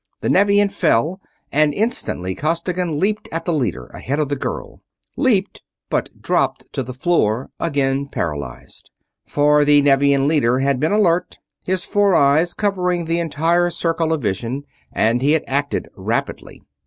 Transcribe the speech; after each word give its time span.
The 0.21 0.29
Nevian 0.29 0.69
fell, 0.69 1.21
and 1.51 1.75
instantly 1.75 2.33
Costigan 2.33 2.97
leaped 2.99 3.29
at 3.31 3.45
the 3.45 3.53
leader, 3.53 3.85
ahead 3.93 4.19
of 4.19 4.29
the 4.29 4.35
girl. 4.35 4.81
Leaped; 5.15 5.61
but 5.91 6.09
dropped 6.19 6.65
to 6.73 6.81
the 6.81 6.95
floor, 6.95 7.51
again 7.59 8.07
paralyzed. 8.07 8.89
For 9.27 9.63
the 9.63 9.79
Nevian 9.83 10.27
leader 10.27 10.57
had 10.57 10.79
been 10.79 10.91
alert, 10.91 11.37
his 11.67 11.85
four 11.85 12.15
eyes 12.15 12.55
covering 12.55 13.05
the 13.05 13.19
entire 13.19 13.69
circle 13.69 14.11
of 14.11 14.23
vision, 14.23 14.63
and 14.91 15.21
he 15.21 15.33
had 15.33 15.43
acted 15.45 15.87
rapidly. 15.95 16.63